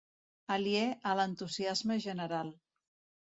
Aliè 0.53 0.85
a 1.09 1.11
l'entusiasme 1.19 1.99
general. 2.07 2.53